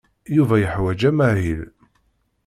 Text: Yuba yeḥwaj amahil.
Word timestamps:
Yuba 0.35 0.55
yeḥwaj 0.61 1.01
amahil. 1.09 1.61